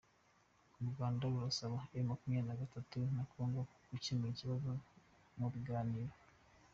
U 0.81 0.83
Rwanda 0.91 1.23
rurasaba 1.31 1.77
M 1.93 1.95
makumyabiri 2.09 2.49
nagatatu 2.49 2.97
na 3.15 3.23
Congo 3.31 3.61
gucyemura 3.89 4.31
ikibazo 4.33 4.71
mu 5.37 5.47
biganiro 5.53 6.13